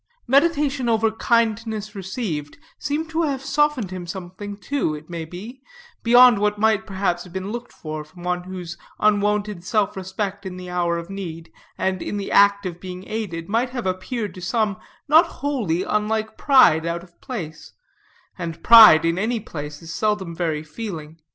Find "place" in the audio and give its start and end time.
17.21-17.73, 19.39-19.83